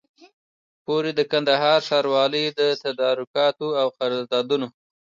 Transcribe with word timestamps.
پوري 0.85 1.11
د 1.15 1.21
کندهار 1.31 1.79
ښاروالۍ 1.87 2.45
د 2.59 2.61
تدارکاتو 2.83 3.67
او 3.81 3.87
قراردادونو 3.99 4.67